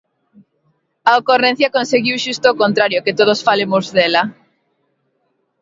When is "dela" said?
3.97-4.23